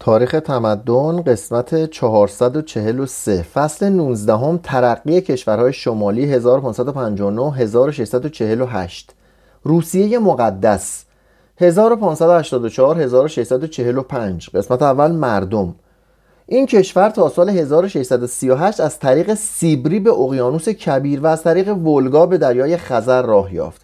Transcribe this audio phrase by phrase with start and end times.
[0.00, 9.14] تاریخ تمدن قسمت 443 فصل 19 هم ترقی کشورهای شمالی 1559 1648
[9.64, 11.04] روسیه مقدس
[11.56, 15.74] 1584 1645 قسمت اول مردم.
[16.46, 22.26] این کشور تا سال 1638 از طریق سیبری به اقیانوس کبیر و از طریق ولگا
[22.26, 23.80] به دریای خزر راه یافت.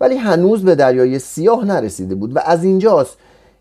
[0.00, 3.16] ولی هنوز به دریای سیاه نرسیده بود و از اینجاست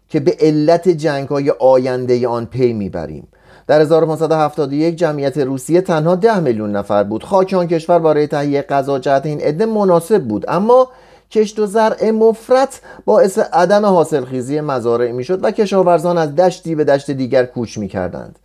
[0.09, 3.27] که به علت جنگ های آینده آن پی می‌بریم.
[3.67, 7.23] در 1571 جمعیت روسیه تنها 10 میلیون نفر بود.
[7.23, 10.45] خاک آن کشور برای تهیه غذا جهت این عده مناسب بود.
[10.47, 10.89] اما
[11.31, 17.11] کشت و زرع مفرت باعث عدم حاصلخیزی مزارع می‌شد و کشاورزان از دشتی به دشت
[17.11, 18.39] دیگر کوچ می‌کردند.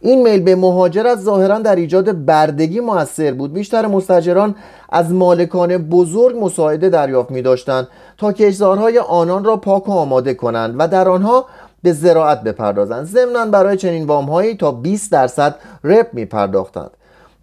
[0.00, 3.52] این میل به مهاجرت ظاهرا در ایجاد بردگی موثر بود.
[3.52, 4.54] بیشتر مستجران
[4.88, 7.88] از مالکان بزرگ مساعده دریافت می داشتند
[8.18, 11.46] تا کشزارهای آنان را پاک و آماده کنند و در آنها
[11.82, 13.06] به زراعت بپردازند.
[13.06, 16.90] ضمنا برای چنین وامهایی تا 20 درصد رپ می پرداختند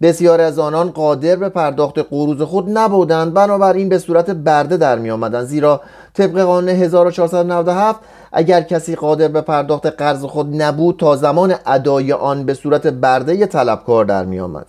[0.02, 5.10] بسیار از آنان قادر به پرداخت قروض خود نبودند بنابراین به صورت برده در می
[5.10, 5.80] آمدند زیرا
[6.14, 8.00] طبق قانون 1497
[8.36, 13.46] اگر کسی قادر به پرداخت قرض خود نبود تا زمان ادای آن به صورت برده
[13.46, 14.66] طلبکار در می آمد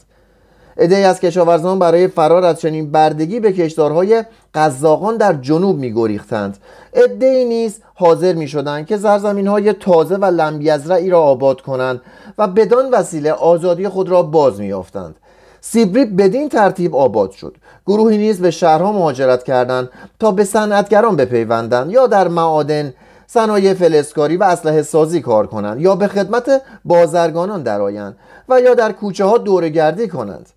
[0.77, 6.57] ادهی از کشاورزان برای فرار از چنین بردگی به کشدارهای قزاقان در جنوب می گریختند
[6.93, 12.01] ادهی نیز حاضر می شدند که زرزمین های تازه و لمبیزرعی را آباد کنند
[12.37, 15.15] و بدان وسیله آزادی خود را باز می یافتند
[15.61, 17.55] سیبری بدین ترتیب آباد شد.
[17.87, 22.93] گروهی نیز به شهرها مهاجرت کردند تا به صنعتگران بپیوندند یا در معادن
[23.27, 28.17] صنایع فلزکاری و اسلحه سازی کار کنند یا به خدمت بازرگانان درآیند
[28.49, 30.49] و یا در کوچه ها دورگردی کنند.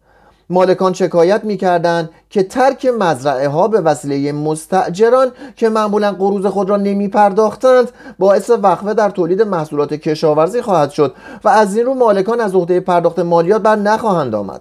[0.51, 6.77] مالکان شکایت می‌کردند که ترک مزرعه ها به وسیله مستجران که معمولا قروض خود را
[6.77, 12.41] نمی پرداختند باعث وقفه در تولید محصولات کشاورزی خواهد شد و از این رو مالکان
[12.41, 14.61] از عهده پرداخت مالیات بر نخواهند آمد.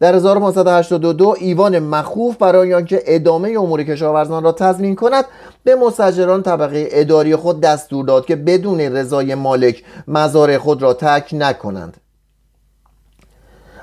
[0.00, 5.24] در 1582 ایوان مخوف برای آنکه ادامه امور کشاورزان را تضمین کند
[5.64, 11.28] به مستجران طبقه اداری خود دستور داد که بدون رضای مالک مزارع خود را تک
[11.32, 11.96] نکنند.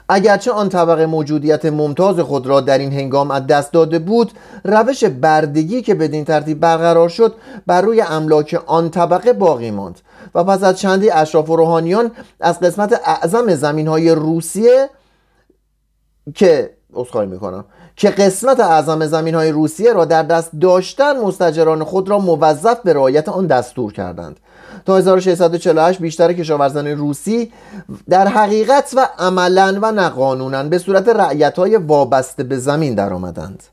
[0.09, 4.31] اگرچه آن طبقه موجودیت ممتاز خود را در این هنگام از دست داده بود
[4.63, 7.33] روش بردگی که بدین ترتیب برقرار شد
[7.67, 9.99] بر روی املاک آن طبقه باقی ماند
[10.35, 14.89] و پس از چندی اشراف و روحانیان از قسمت اعظم زمین های روسیه
[16.33, 17.65] که اصخایی می‌کنم
[17.95, 22.93] که قسمت اعظم زمین های روسیه را در دست داشتن مستجران خود را موظف به
[22.93, 24.39] رعایت آن دستور کردند.
[24.85, 27.51] تا 1648 بیشتر کشاورزان روسی
[28.09, 33.63] در حقیقت و عملا و نقانونا به صورت رعیت های وابسته به زمین در آمدند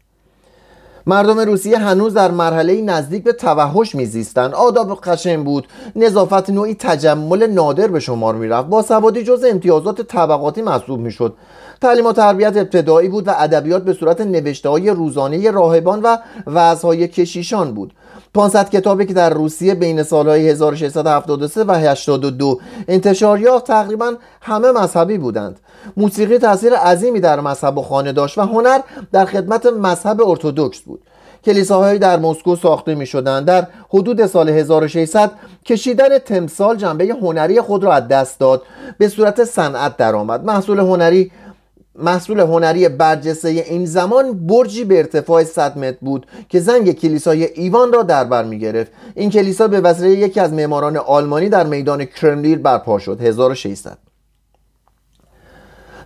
[1.06, 4.54] مردم روسیه هنوز در مرحله نزدیک به توحش میزیستند.
[4.54, 5.66] آداب خشن بود.
[5.96, 8.68] نظافت نوعی تجمل نادر به شمار می‌رفت.
[8.68, 11.34] با سوادی جز امتیازات طبقاتی محسوب می‌شد.
[11.80, 17.08] تعلیم و تربیت ابتدایی بود و ادبیات به صورت نوشته های روزانه راهبان و وعظهای
[17.08, 17.92] کشیشان بود.
[18.34, 25.19] 500 کتابی که در روسیه بین سالهای 1673 و 82 انتشار یافت تقریبا همه مذهبی
[25.19, 25.60] بودند.
[25.97, 28.81] موسیقی تاثیر عظیمی در مذهب و خانه داشت و هنر
[29.12, 31.00] در خدمت مذهب ارتودکس بود.
[31.44, 35.31] کلیساهایی در مسکو ساخته می شدند در حدود سال 1600
[35.64, 38.62] کشیدن تمثال جنبه هنری خود را از دست داد.
[38.99, 40.44] به صورت صنعت درآمد.
[40.44, 41.31] محصول هنری
[41.98, 47.92] محصول هنری برجسته این زمان برجی به ارتفاع 100 متر بود که زنگ کلیسای ایوان
[47.92, 48.92] را در بر می گرفت.
[49.14, 53.20] این کلیسا به وسیله یکی از معماران آلمانی در میدان کرملین برپا شد.
[53.20, 54.12] 1600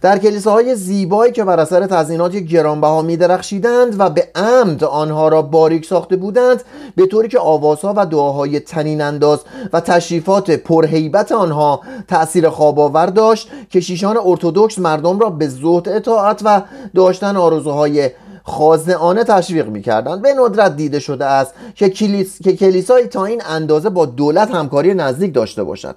[0.02, 5.42] در کلیساهای زیبایی که بر اثر تزیینات گرانبها می درخشیدند و به عمد آنها را
[5.42, 6.62] باریک ساخته بودند
[6.96, 9.40] به طوری که آوازها و دعاهای تنین انداز
[9.72, 16.40] و تشریفات پرهیبت آنها تأثیر خواب آور داشت کشیشان ارتودکس مردم را به زهد اطاعت
[16.44, 16.62] و
[16.94, 18.10] داشتن آرزوهای
[18.46, 20.22] خاضعانه تشویق می‌کردند.
[20.22, 22.42] به ندرت دیده شده است که, کلیس...
[22.42, 25.96] که کلیسایی تا این اندازه با دولت همکاری نزدیک داشته باشد.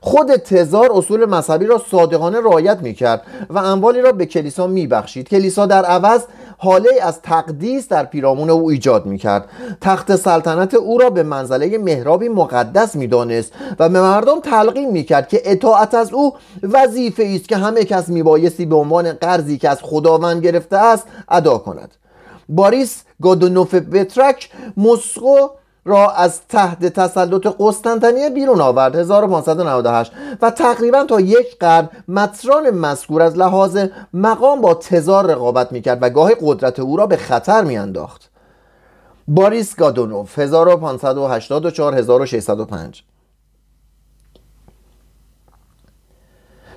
[0.00, 5.28] خود تزار اصول مذهبی را صادقانه رعایت می‌کرد و اموالی را به کلیسا میبخشید.
[5.28, 6.20] کلیسا در عوض
[6.58, 9.44] حاله از تقدیس در پیرامون او ایجاد می‌کرد.
[9.80, 15.42] تخت سلطنت او را به منزله مهرابی مقدس می‌دانست و به مردم تلقین می‌کرد که
[15.44, 20.44] اطاعت از او وظیفه است که همه کس میبایستی به عنوان قرضی که از خداوند
[20.44, 21.90] گرفته است ادا کند.
[22.48, 25.36] باریس گادونوف بترک مسقو
[25.84, 28.96] را از تحت تسلط قسطنطنیه بیرون آورد.
[28.96, 30.12] 1598
[30.42, 33.78] و تقریبا تا یک قرن متران مذکور از لحاظ
[34.14, 38.30] مقام با تزار رقابت می‌کرد و گاه قدرت او را به خطر میانداخت.
[39.28, 43.04] باریس گادونوف 1584 1605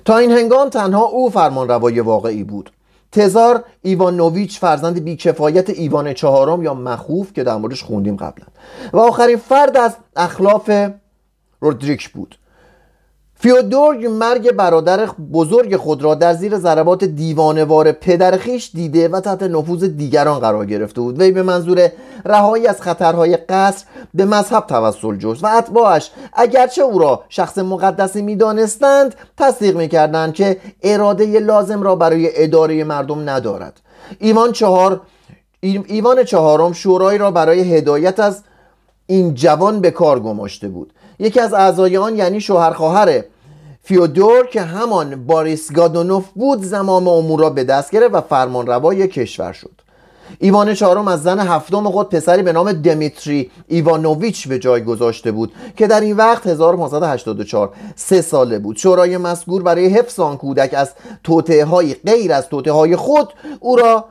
[0.04, 2.70] تا این هنگام تنها او فرمان روای واقعی بود.
[3.14, 8.46] تزار ایوانوویچ فرزند بیکفایت ایوان چهارم یا مخوف که در موردش خوندیم قبلا.
[8.92, 10.70] و آخرین فرد از اخلاف
[11.60, 12.38] رودریک بود.
[13.36, 19.42] فیودور مرگ برادر بزرگ خود را در زیر ضربات دیوانوار پدر خیش دیده و تحت
[19.42, 21.20] نفوذ دیگران قرار گرفته بود.
[21.20, 21.90] وی به منظور
[22.24, 23.84] رهایی از خطرهای قصر
[24.14, 30.56] به مذهب توسل جست و اتباعش اگرچه او را شخص مقدسی می‌دانستند تصدیق می‌کردند که
[30.82, 33.80] اراده لازم را برای اداره مردم ندارد.
[34.18, 35.00] ایوان چهار
[35.60, 38.42] ایوان چهارم شورایی را برای هدایت از
[39.06, 40.92] این جوان به کار گماشته بود.
[41.18, 43.24] یکی از اعضای آن یعنی شوهر خواهر
[43.82, 49.08] فیودور که همان باریس گادونوف بود زمام امور را به دست گرفت و فرمان روای
[49.08, 49.80] کشور شد.
[50.38, 55.52] ایوان چهارم از زن هفتم خود پسری به نام دمیتری ایوانوویچ به جای گذاشته بود
[55.76, 58.76] که در این وقت 1584 سه ساله بود.
[58.76, 60.92] شورای مسکو برای حفظ آن کودک از
[61.24, 61.64] توطعه
[62.04, 64.04] غیر از توطعه خود او را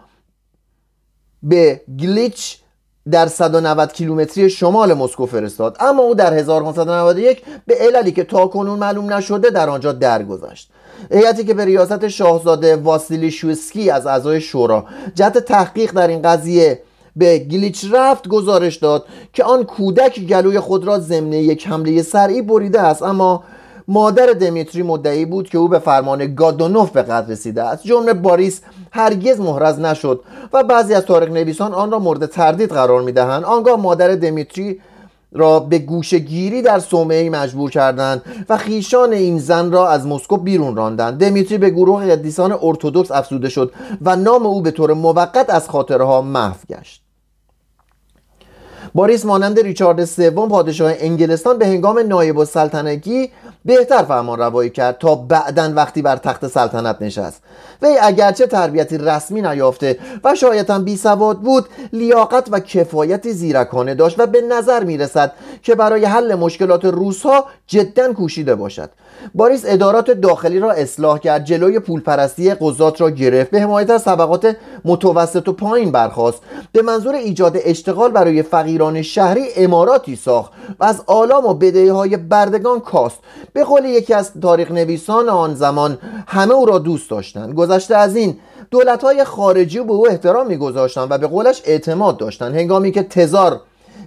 [1.43, 2.62] به گلیچ
[3.11, 5.77] در 190 کیلومتری شمال مسکو فرستاد.
[5.79, 10.69] اما او در 1591 به عللی که تاکنون معلوم نشده در آنجا درگذشت.
[11.11, 14.85] هیئتی که به ریاست شاهزاده واسیلی شوسکی از اعضای شورا
[15.15, 16.81] جهت تحقیق در این قضیه
[17.15, 22.41] به گلیچ رفت گزارش داد که آن کودک گلوی خود را ضمن یک حمله سرعی
[22.41, 23.03] بریده است.
[23.03, 23.43] اما
[23.87, 27.83] مادر دمیتری مدعی بود که او به فرمان گادونوف به قدر رسیده است.
[27.83, 30.21] جمله باریس هرگز محرز نشد
[30.53, 33.43] و بعضی از تاریخ نویسان آن را مورد تردید قرار می‌دهند.
[33.43, 34.79] آنگاه مادر دمیتری
[35.31, 40.75] را به گوشگیری در صومعه مجبور کردند و خیشان این زن را از مسکو بیرون
[40.75, 41.19] راندند.
[41.19, 46.21] دمیتری به گروه قدیسان ارتودکس افزوده شد و نام او به طور موقت از خاطرها
[46.21, 47.02] محو گشت.
[48.95, 53.29] باریس مانند ریچارد سوم پادشاه انگلستان به هنگام نایب السلطنگی
[53.65, 57.41] بهتر فرمان روایی کرد تا بعدا وقتی بر تخت سلطنت نشست.
[57.81, 64.19] وی اگرچه تربیتی رسمی نیافته و شایدم بی سواد بود لیاقت و کفایتی زیرکانه داشت
[64.19, 68.89] و به نظر می رسد که برای حل مشکلات روسها جدا کوشیده باشد.
[69.35, 71.45] باریس ادارات داخلی را اصلاح کرد.
[71.45, 73.51] جلوی پولپرستی قضات را گرفت.
[73.51, 74.55] به حمایت از طبقات
[74.85, 81.03] متوسط و پایین برخواست به منظور ایجاد اشتغال برای فقیران شهری اماراتی ساخت و از
[81.07, 83.19] آلام و بدهی های بردگان کاست.
[83.53, 87.53] به قول یکی از تاریخ نویسان آن زمان همه او را دوست داشتند.
[87.53, 88.39] گذشته از این
[88.71, 92.55] دولت های خارجی به او احترام میگذاشتند و به قولش اعتماد داشتند.
[92.55, 93.61] هنگامی که تزار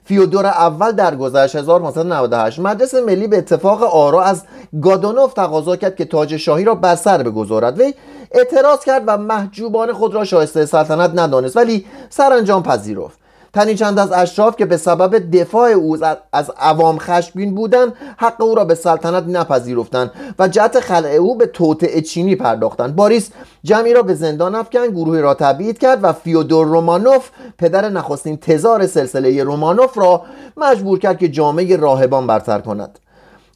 [0.06, 4.42] فیودور اول در گذشت 1598 مجلس ملی به اتفاق آرا از
[4.82, 7.80] گادونوف تقاضا کرد که تاج شاهی را بر سر بگذارد.
[7.80, 7.94] وی
[8.32, 13.25] اعتراض کرد و محجوبان خود را شایسته سلطنت ندانست ولی سرانجام پذیرفت.
[13.56, 18.54] تنی چند از اشراف که به سبب دفاع او از عوام خشمگین بودند حق او
[18.54, 22.96] را به سلطنت نپذیرفتند و جهت خلع او به توطعه چینی پرداختند.
[22.96, 23.30] باریس
[23.64, 28.86] جمعی را به زندان افکن گروهی را تبعید کرد و فیودور رومانوف پدر نخستین تزار
[28.86, 30.22] سلسله رومانوف را
[30.56, 32.98] مجبور کرد که جامعه راهبان برتر کند.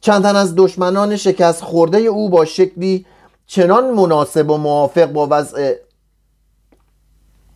[0.01, 3.05] چند تن از دشمنان شکست خورده او با شکلی
[3.47, 5.75] چنان مناسب و موافق با وضع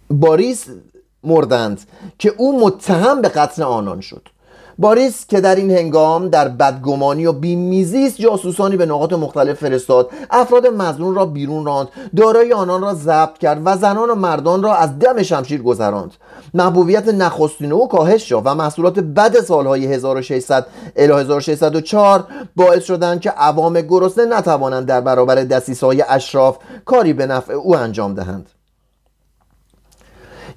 [0.09, 0.65] باریس
[1.25, 1.81] مردند
[2.17, 4.27] که او متهم به قتل آنان شد.
[4.77, 10.09] باریس که در این هنگام در بدگمانی می‌زیست جاسوسانی به نقاط مختلف فرستاد.
[10.29, 11.87] افراد مظنون را بیرون راند.
[12.15, 16.13] دارایی آنان را ضبط کرد و زنان و مردان را از دم شمشیر گذراند.
[16.53, 22.23] محبوبیت نخستین او کاهش شد و محصولات بد سالهای 1600 الی 1604
[22.55, 28.13] باعث شدند که عوام گرسنه نتوانند در برابر دسیسه‌های اشراف کاری به نفع او انجام
[28.13, 28.54] دهند.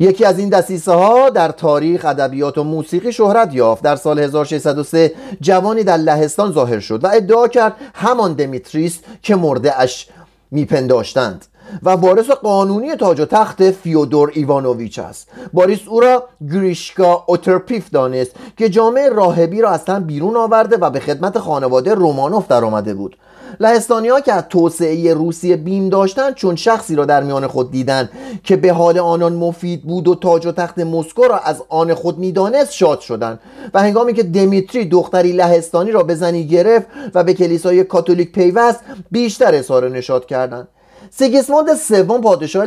[0.01, 3.83] یکی از این دسیسه ها در تاریخ ادبیات و موسیقی شهرت یافت.
[3.83, 9.37] در سال 1603 جوانی در لهستان ظاهر شد و ادعا کرد همان دمیتری است که
[9.37, 10.09] مرده اش
[10.51, 11.47] میپنداشتند.
[11.83, 15.29] و وارث قانونی تاج و تخت فیودور ایوانوویچ است.
[15.53, 21.01] باریس او را گریشکا اوترپیف دانست که جامعه راهبی را اصلا بیرون آورده و به
[21.01, 23.17] خدمت خانواده رومانوف در آمده بود.
[23.61, 28.11] لهستانی ها که از توسعه روسیه بیم داشتند چون شخصی را در میان خود دیدند
[28.45, 32.19] که به حال آنان مفید بود و تاج و تخت مسکو را از آن خود
[32.19, 33.41] می‌دانست شاد شدند
[33.75, 38.81] و هنگامی که دمیتری دختری لهستانی را به زنی گرفت و به کلیسای کاتولیک پیوست
[39.11, 40.69] بیشتر اظهار نشاد کردند.
[41.11, 42.65] سیگیسموند سوم پادشاه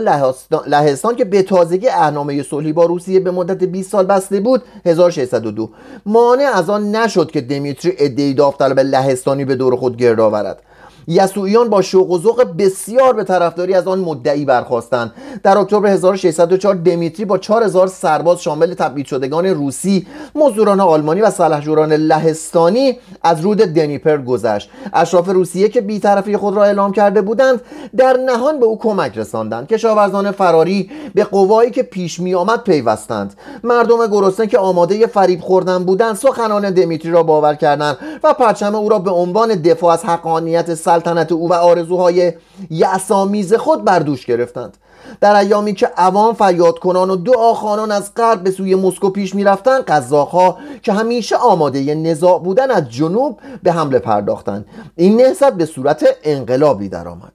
[0.68, 5.70] لهستان که به تازگی اهنامه صلحی با روسیه به مدت 20 سال بسته بود 1602
[6.06, 10.62] مانع از آن نشد که دمیتری ادعی داوطلب لهستانی به دور خود گرد آورد.
[11.08, 15.12] یسوعیان با شوق و ذوق بسیار به طرفداری از آن مدعی برخواستند
[15.44, 21.94] در اکتبر 1604 دمیتری با 4000 سرباز شامل تبعید شدگان روسی مزدوران آلمانی و سلحجوران
[21.94, 24.70] لهستانی از رود دنیپر گذشت.
[24.94, 27.62] اشراف روسیه که بیطرفی خود را اعلام کرده بودند
[27.98, 29.68] در نهان به او کمک رساندند.
[29.68, 33.34] کشاورزان فراری به قوایی که پیش می آمد پیوستند.
[33.64, 38.90] مردم گرسنه که آماده فریب خوردن بودند سخنان دمیتری را باور کردند و پرچم او
[38.90, 42.34] را به عنوان دفاع از حقانیت سلطنت او و آرزوهای
[42.70, 44.78] یعصامیز خود بر دوش گرفتند.
[45.22, 49.84] در ایامی که عوام فریاد کنان و دعاخانان از غرب به سوی مسکو پیش می‌رفتند
[49.84, 54.66] قزاقها که همیشه آماده نزاع بودن از جنوب به حمله پرداختند.
[54.96, 57.32] این نهضت به صورت انقلابی درآمد.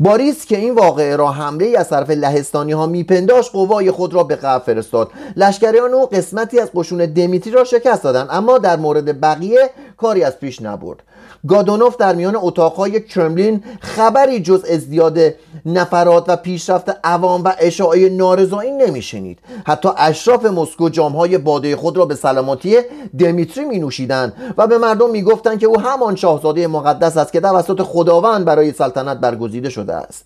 [0.00, 4.22] باریس که این واقعه را حمله ای از طرف لهستانی ها میپنداش قوای خود را
[4.22, 5.10] به قبل فرستاد.
[5.36, 10.38] لشکریان او قسمتی از قشون دمیتری را شکست دادند اما در مورد بقیه کاری از
[10.38, 11.02] پیش نبرد.
[11.48, 15.18] گادونوف در میان اتاقهای کرملین خبری جز ازدیاد
[15.66, 19.38] نفرات و پیشرفت عوام و اشاعه نارضایی نمیشنید.
[19.66, 22.76] حتی اشراف مسکو جامهای باده خود را به سلامتی
[23.18, 27.40] دمیتری می نوشیدند و به مردم می گفتند که او همان شاهزاده مقدس است که
[27.40, 30.24] توسط خداوند برای سلطنت برگزیده شده است.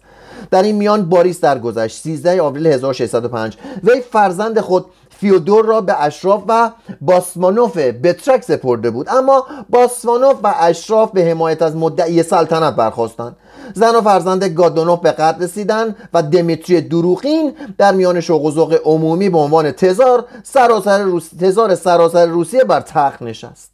[0.50, 4.86] در این میان باریس درگذشت 13 آوریل 1605 وی فرزند خود
[5.24, 9.08] فیودور را به اشراف و باسمانوف بترک سپرده بود.
[9.08, 13.36] اما باسمانوف و اشراف به حمایت از مدعی سلطنت برخاستند
[13.74, 19.38] زن و فرزند گادونوف به قتل رسیدند و دمیتری دروغین در میان شوق عمومی به
[19.38, 21.28] عنوان تزار سراسر, روس...
[21.40, 23.70] تزار سراسر روسیه بر تخت نشست.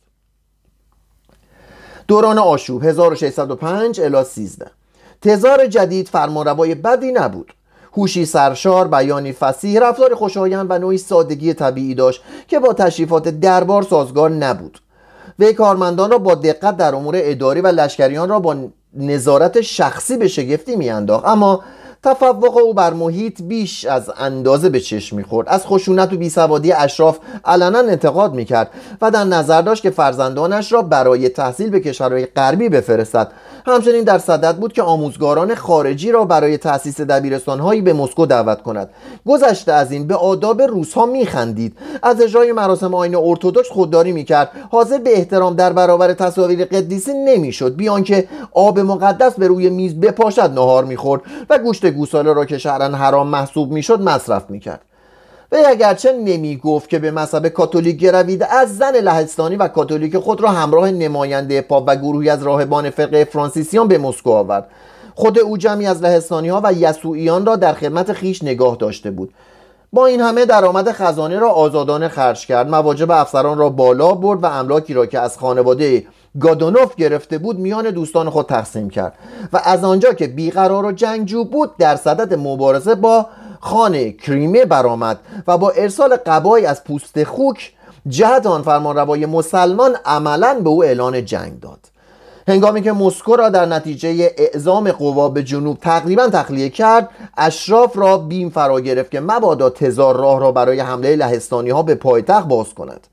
[2.09, 4.71] دوران آشوب 1605 الی 13
[5.23, 7.52] تزار جدید فرمانروای بدی نبود.
[7.92, 13.82] هوشی سرشار بیانی فسیح رفتار خوشایند و نوعی سادگی طبیعی داشت که با تشریفات دربار
[13.82, 14.80] سازگار نبود.
[15.38, 18.56] وی کارمندان را با دقت در امور اداری و لشکریان را با
[18.94, 21.26] نظارت شخصی به شگفتی میانداخت.
[21.26, 21.62] اما
[22.02, 25.49] تفوق او بر محیط بیش از اندازه به چشم می‌خورد.
[25.49, 28.71] از خشونت و بیسوادی اشراف علنا انتقاد می‌کرد
[29.02, 33.33] و در نظر داشت که فرزندانش را برای تحصیل به کشورهای غربی بفرستد.
[33.66, 38.90] همچنین در صدد بود که آموزگاران خارجی را برای تأسیس دبیرستانهایی به مسکو دعوت کند.
[39.26, 41.76] گذشته از این به آداب روسها میخندید.
[42.02, 44.50] از اجرای مراسم آین ارتودکس خودداری می‌کرد.
[44.71, 47.76] حاضر به احترام در برابر تصاویر قدیسی نمی‌شد.
[47.76, 52.59] بیان که آب مقدس به روی میز بپاشد نهار می‌خورد و گوشت گوساله را که
[52.59, 54.80] شهرا حرام محسوب می‌شد مصرف می‌کرد.
[55.52, 60.40] و اگرچه نمی گفت که به مذهب کاتولیک گرویده از زن لهستانی و کاتولیک خود
[60.40, 64.68] را همراه نماینده پاپ و گروهی از راهبان فرقه فرانسیسیان به مسکو آورد.
[65.14, 69.35] خود او جمعی از لهستانی ها و یسوعیان را در خدمت خیش نگاه داشته بود.
[69.92, 72.68] با این همه درآمد خزانه را آزادانه خرج کرد.
[72.68, 76.06] مواجب افسران را بالا برد و املاکی را که از خانواده
[76.40, 79.14] گادونوف گرفته بود میان دوستان خود تقسیم کرد.
[79.52, 83.26] و از آنجا که بیقرار و جنگجو بود در صدد مبارزه با
[83.61, 87.73] خانه کریمه برآمد و با ارسال قبای از پوست خوک
[88.09, 91.78] جهت آن فرمانروای مسلمان عملا به او اعلان جنگ داد.
[92.49, 98.18] هنگامی که مسکو را در نتیجه اعزام قوا به جنوب تقریبا تخلیه کرد اشراف را
[98.18, 102.75] بیم فرا گرفت که مبادا تزار راه را برای حمله لهستانی ها به پایتخت باز
[102.75, 103.06] کند.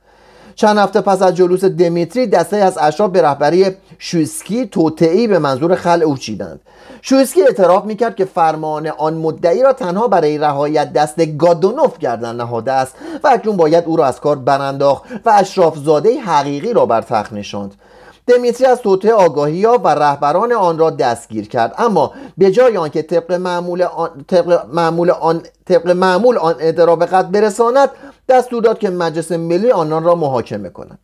[0.56, 3.66] چند هفته پس از جلوس دمیتری دسته از اشراف به رهبری
[4.00, 6.60] شویسکی توطعی به منظور خل او چیدند
[7.02, 12.72] شویسکی اعتراف می‌کرد که فرمان آن مدعی را تنها برای رهایت دست گادونوف گردن نهاده
[12.72, 17.02] است و اکنون باید او را از کار برانداخت و اشراف زاده حقیقی را بر
[17.02, 17.74] تخت نشاند.
[18.28, 21.76] دمیتری از توطعه آگاهی ها و رهبران آن را دستگیر کرد.
[21.78, 27.32] اما به جای آنکه طبق معمول آن طبق معمول آن طبق معمول آن اعتراف قد
[27.32, 27.90] برساند
[28.30, 31.00] دستور داد که مجلس ملی آنان را محاکمه کند.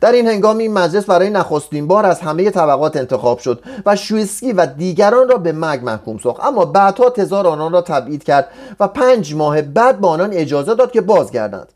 [0.00, 4.52] در این هنگام این مجلس برای نخستین بار از همه طبقات انتخاب شد و شویسکی
[4.52, 6.44] و دیگران را به مرگ محکوم ساخت.
[6.44, 8.48] اما بعدها تزار آنان را تبعید کرد
[8.80, 11.68] و پنج ماه بعد به آنان اجازه داد که بازگردند.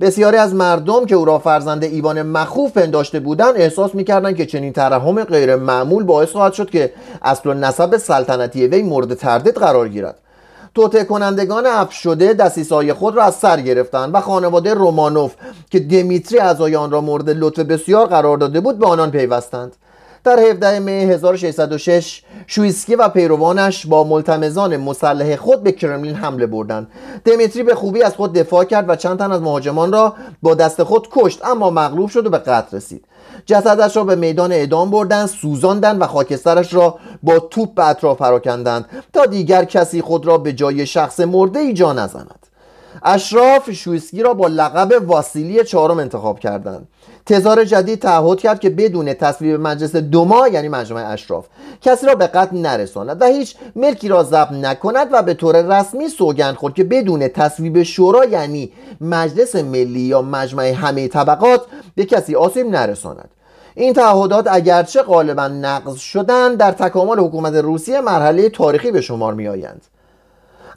[0.00, 4.72] بسیاری از مردم که او را فرزند ایوان مخوف پنداشته بودند احساس می‌کردند که چنین
[4.72, 9.88] ترحم غیر معمول باعث خواهد شد که اصل و نسب سلطنتی وی مورد تردید قرار
[9.88, 10.18] گیرد.
[10.74, 15.34] توطعه کنندگان افشده دسیسای خود را از سر گرفتند و خانواده رومانوف
[15.70, 19.76] که دمیتری اعضای آن را مورد لطف بسیار قرار داده بود به آنان پیوستند.
[20.26, 26.88] در 17 می 1606 شویسکی و پیروانش با ملتمزان مسلح خود به کرملین حمله بردند.
[27.24, 30.82] دمیتری به خوبی از خود دفاع کرد و چند تن از مهاجمان را با دست
[30.82, 33.04] خود کشت اما مغلوب شد و به قتل رسید.
[33.46, 38.84] جسدش را به میدان اعدام بردند سوزاندند و خاکسترش را با توپ به اطراف پراکندند
[39.12, 42.46] تا دیگر کسی خود را به جای شخص مرده ای جا نزند.
[43.02, 46.88] اشراف شویسکی را با لقب واسیلی چهارم انتخاب کردند.
[47.26, 51.46] تزار جدید تعهد کرد که بدون تصویب مجلس دوما یعنی مجمع اشراف
[51.80, 56.08] کسی را به قتل نرساند و هیچ ملکی را ضبط نکند و به طور رسمی
[56.08, 61.62] سوگند خورد که بدون تصویب شورا یعنی مجلس ملی یا مجمع همه طبقات
[61.94, 63.28] به کسی آسیب نرساند.
[63.74, 69.48] این تعهدات اگرچه غالبا نقض شدن در تکامل حکومت روسیه مرحله تاریخی به شمار می
[69.48, 69.82] آیند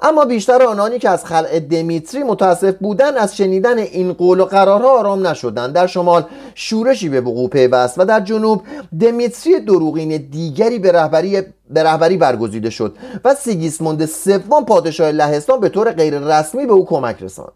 [0.02, 5.00] اما بیشتر آنانی که از خلع دمیتری متاسف بودند از شنیدن این قول و قرارها
[5.00, 5.74] آرام نشدند.
[5.74, 6.26] در شمال
[6.56, 8.62] شورشی به وقوع پیوست و در جنوب
[9.00, 15.70] دمیتری دروغین دیگری به رهبری به رهبری برگزیده شد و سیگیسموند سوم پادشاه لهستان به
[15.70, 17.52] طور غیر رسمی به او کمک رساند.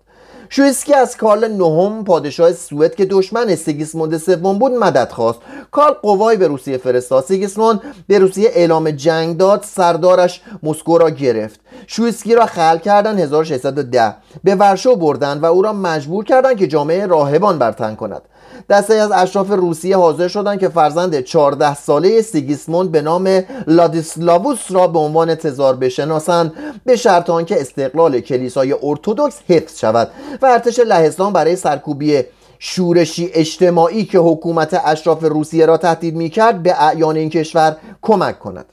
[0.49, 5.39] شویسکی از کارل نهم پادشاه سوئد که دشمن سیگیسموند سوم بود مدد خواست.
[5.71, 7.23] کارل قوای به روسیه فرستاد.
[7.23, 9.63] سیگیسموند به روسیه اعلام جنگ داد.
[9.63, 11.59] سردارش مسکو را گرفت.
[11.87, 17.05] شویسکی را خل کردن 1610 به ورشو بردند و او را مجبور کردند که جامعه
[17.05, 18.21] راهبان برتن کند.
[18.69, 24.87] دسته از اشراف روسیه حاضر شدند که فرزند 14 ساله سیگیسموند به نام لادیسلاووس را
[24.87, 26.53] به عنوان تزار بشناسند
[26.85, 32.23] به شرط آنکه استقلال کلیسای ارتودکس حفظ شود و ارتش لهستان برای سرکوبی
[32.59, 38.65] شورشی اجتماعی که حکومت اشراف روسیه را تهدید می‌کرد به اعیان این کشور کمک کند.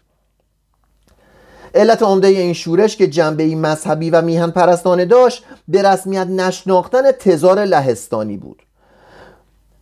[1.74, 7.64] علت عمده این شورش که جنبه مذهبی و میهن پرستانه داشت به رسمیت نشناختن تزار
[7.64, 8.62] لهستانی بود.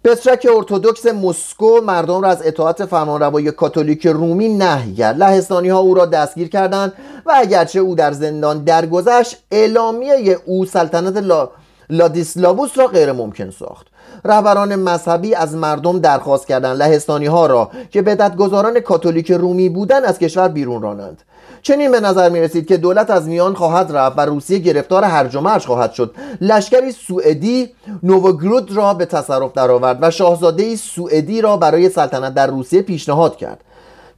[0.04, 5.18] پترک ارتودکس مسکو مردم را از اطاعت فرمانروای کاتولیک رومی نهی کرد.
[5.18, 6.92] لهستانی ها او را دستگیر کردند
[7.26, 11.50] و اگرچه او در زندان درگذشت اعلامیه او سلطنت لا...
[11.90, 13.86] لادیسلاووس را غیر ممکن ساخت.
[14.24, 20.18] رهبران مذهبی از مردم درخواست کردند لهستانی ها را که بدتگذاران کاتولیک رومی بودند از
[20.18, 21.22] کشور بیرون رانند.
[21.62, 25.36] چنین به نظر می رسید که دولت از میان خواهد رفت و روسیه گرفتار هرج
[25.36, 26.14] و مرج خواهد شد.
[26.40, 27.70] لشکری سوئدی
[28.02, 33.64] نووگرود را به تصرف درآورد و شاهزاده سوئدی را برای سلطنت در روسیه پیشنهاد کرد.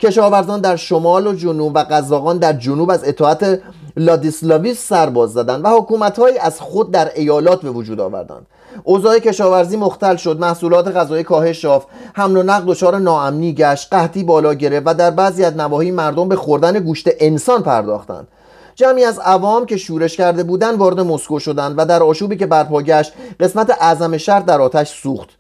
[0.00, 3.60] کشاورزان در شمال و جنوب و قزاقان در جنوب از اطاعت
[3.96, 8.46] لادیسلاویس سرباز زدند و حکومتهایی از خود در ایالات به وجود آوردند.
[8.84, 14.24] اوضاع کشاورزی مختل شد محصولات غذایی کاهش یافت حمل و نقل دچار ناامنی گشت قحطی
[14.24, 18.28] بالا گرفت و در بعضی از نواحی مردم به خوردن گوشت انسان پرداختند.
[18.74, 22.82] جمعی از عوام که شورش کرده بودند وارد مسکو شدند و در آشوبی که برپا
[22.82, 25.39] گشت قسمت اعظم شهر در آتش سوخت.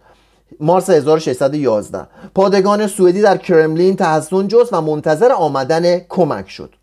[0.60, 6.74] مارس 1611 پادگان سوئدی در کرملین تحسن جست و منتظر آمدن کمک شد.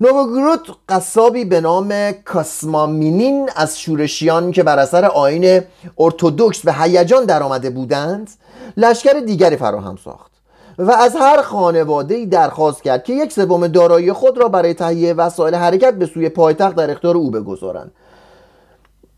[0.00, 5.60] نووگرود قصابی به نام کاسمامینین از شورشیان که بر اثر آین
[5.98, 8.30] ارتودکس به هیجان درآمده بودند
[8.76, 10.32] لشکر دیگری فراهم ساخت
[10.78, 15.54] و از هر خانواده درخواست کرد که یک سوم دارایی خود را برای تهیه وسایل
[15.54, 17.92] حرکت به سوی پایتخت در اختیار او بگذارند.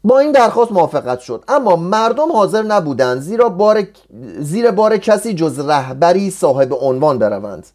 [0.07, 1.45] با این درخواست موافقت شد.
[1.49, 3.83] اما مردم حاضر نبودند زیرا بار
[4.38, 7.66] زیر بار کسی جز رهبری صاحب عنوان بروند.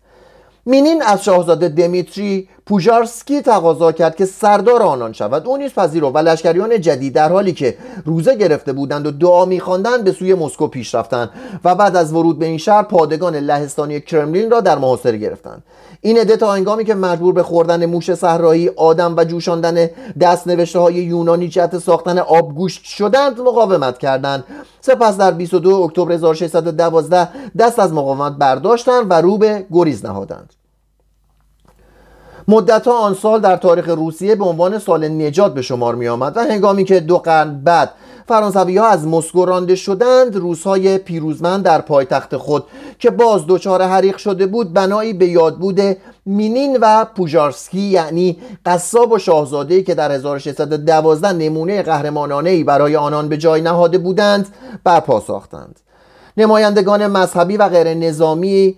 [0.65, 5.47] مینین از شاهزاده دمیتری پوژارسکی تقاضا کرد که سردار آنان شود.
[5.47, 10.04] او نیز پذیرفت و لشکریان جدید در حالی که روزه گرفته بودند و دعا میخواندند
[10.04, 11.30] به سوی مسکو پیش رفتند
[11.63, 15.63] و بعد از ورود به این شهر پادگان لهستانی کرملین را در محاصره گرفتند.
[16.02, 19.89] این عده تا هنگامی که مجبور به خوردن موش صحرایی آدم و جوشاندن
[20.21, 24.43] دست نوشته های یونانی جهت ساختن آبگوشت شدند مقاومت کردند.
[24.82, 30.61] سپس در 22 اکتبر 1612 دست از مقاومت برداشتند و رو به گریز نهادند.
[32.52, 36.40] مدتها آن سال در تاریخ روسیه به عنوان سال نجات به شمار می آمد و
[36.40, 37.92] هنگامی که دو قرن بعد
[38.28, 42.64] فرانسوی ها از مسکو رانده شدند روسهای پیروزمند در پایتخت خود
[43.00, 49.12] که باز دچار حریق شده بود بنایی به یاد بوده مینین و پوژارسکی یعنی قصاب
[49.12, 54.48] و شاهزاده که در 1612 نمونه قهرمانانه برای آنان به جای نهاده بودند
[54.84, 55.80] برپا ساختند.
[56.38, 58.78] نمایندگان مذهبی و غیر نظامی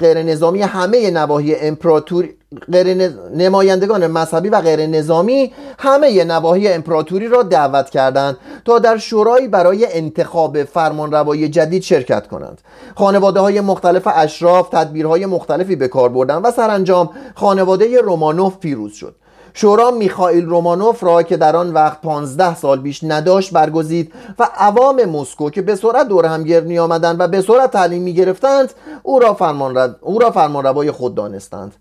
[0.00, 2.34] غیر نظامی همه نواحی امپراتوری
[2.72, 9.48] غیر نمایندگان مذهبی و غیر نظامی همه نواحی امپراتوری را دعوت کردند تا در شورایی
[9.48, 12.60] برای انتخاب فرمانروایی جدید شرکت کنند.
[12.96, 19.14] خانواده های مختلف اشراف تدبیرهای مختلفی به کار بردند و سرانجام خانواده رومانوف پیروز شد.
[19.54, 25.04] شورا میخائیل رومانوف را که در آن وقت 15 سال بیش نداشت برگزید و عوام
[25.04, 28.72] مسکو که به سرعت دور هم گرد می آمدند و به سرعت تعلیم می گرفتند
[29.02, 31.72] او را فرمان, او را فرمان خود دانستند.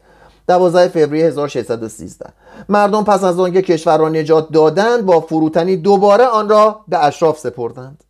[0.48, 2.30] 12 فوریه 1613
[2.70, 7.40] مردم پس از آنکه کشور را نجات دادند با فروتنی دوباره آن را به اشراف
[7.40, 8.04] سپردند.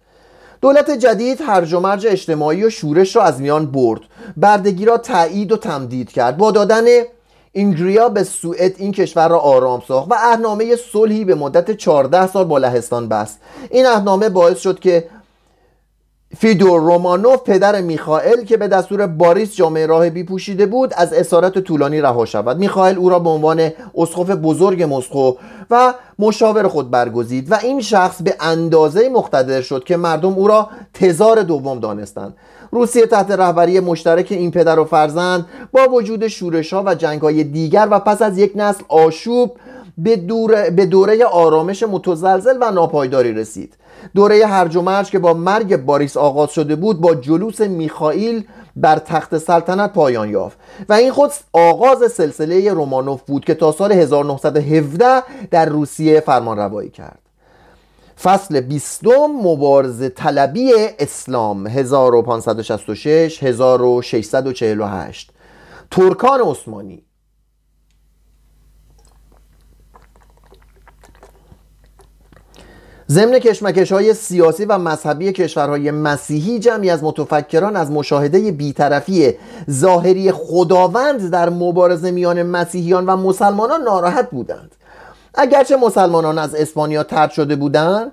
[0.61, 4.01] دولت جدید هرج و مرج اجتماعی و شورش را از میان برد.
[4.37, 6.37] بردگی را تایید و تمدید کرد.
[6.37, 6.85] با دادن
[7.53, 12.45] اینگریا به سوئد این کشور را آرام ساخت و عهدنامه صلحی به مدت 14 سال
[12.45, 13.39] با لهستان بست.
[13.69, 15.09] این عهدنامه باعث شد که
[16.37, 22.01] فیدور رومانوف پدر میخائل که به دستور باریس جامه راهبی پوشیده بود از اسارت طولانی
[22.01, 22.57] رها شود.
[22.57, 25.33] میخائل او را به عنوان اسقف بزرگ مسکو
[25.69, 30.69] و مشاور خود برگزید و این شخص به اندازه مقتدر شد که مردم او را
[30.93, 32.33] تزار دوم دانستند.
[32.71, 37.43] روسیه تحت رهبری مشترک این پدر و فرزند با وجود شورش ها و جنگ های
[37.43, 39.57] دیگر و پس از یک نسل آشوب
[39.97, 43.77] به, دوره، به دوره آرامش متزلزل و ناپایداری رسید.
[44.15, 48.43] دوره هرج و مرج که با مرگ باریس آغاز شده بود با جلوس میخائیل
[48.75, 50.57] بر تخت سلطنت پایان یافت
[50.89, 56.89] و این خود آغاز سلسله رومانوف بود که تا سال 1917 در روسیه فرمان روایی
[56.89, 57.30] کرد.
[58.23, 65.31] فصل بیستم مبارزه طلبی اسلام 1566 1648
[65.91, 67.03] ترکان عثمانی.
[73.09, 79.33] ضمن کشمکش های سیاسی و مذهبی کشورهای مسیحی جمعی از متفکران از مشاهده بیطرفی
[79.71, 84.75] ظاهری خداوند در مبارزه میان مسیحیان و مسلمانان ناراحت بودند.
[85.35, 88.11] اگرچه مسلمانان از اسپانیا ترد شده بودند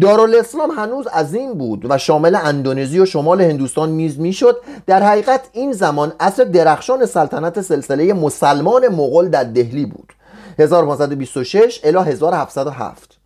[0.00, 4.60] دارالاسلام هنوز عظیم بود و شامل اندونزی و شمال هندوستان میز می‌شد.
[4.86, 10.12] در حقیقت این زمان اصر درخشان سلطنت سلسله مسلمان مغول در دهلی بود.
[10.58, 13.18] 1526 الی 1707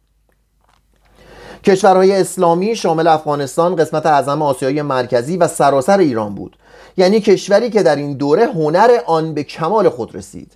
[1.64, 6.56] کشورهای اسلامی شامل افغانستان قسمت اعظم آسیای مرکزی و سراسر ایران بود.
[6.96, 10.52] یعنی کشوری که در این دوره هنر آن به کمال خود رسید.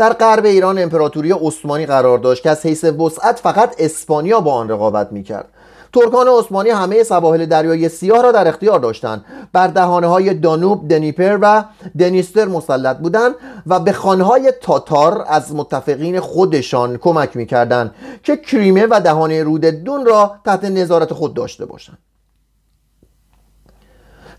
[0.00, 4.68] در غرب ایران امپراتوری عثمانی قرار داشت که از حیث وسعت فقط اسپانیا با آن
[4.68, 5.48] رقابت می‌کرد.
[5.92, 9.24] ترکان عثمانی همه سواحل دریای سیاه را در اختیار داشتند.
[9.52, 11.64] بر دهانه های دانوب دنیپر و
[11.98, 13.34] دنیستر مسلط بودند
[13.66, 20.06] و به خانهای تاتار از متفقین خودشان کمک می‌کردند که کریمه و دهانه رود دون
[20.06, 21.98] را تحت نظارت خود داشته باشند.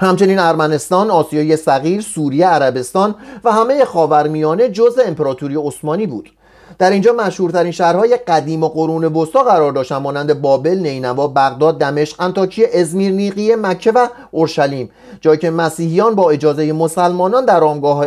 [0.01, 6.31] همچنین ارمنستان، آسیای صغیر، سوریه، عربستان و همه خاورمیانه جزء امپراتوری عثمانی بود
[6.79, 12.21] در اینجا مشهورترین شهرهای قدیم و قرون وسطا قرار داشتن مانند بابل، نینوا، بغداد، دمشق،
[12.21, 18.05] انطاکیه، ازمیر، نیقیه، مکه و اورشلیم جایی که مسیحیان با اجازه مسلمانان در آرامگاه,